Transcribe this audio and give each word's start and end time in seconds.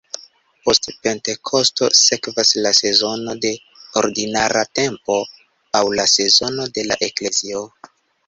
Post 0.67 0.87
Pentekosto 1.07 1.89
sekvas 1.97 2.53
la 2.67 2.71
sezono 2.77 3.35
de 3.43 3.51
"Ordinara 4.03 4.65
tempo", 4.81 5.17
aŭ 5.81 5.83
la 5.99 6.07
sezono 6.17 6.69
de 6.79 6.89
la 6.91 6.99
Eklezio. 7.09 7.63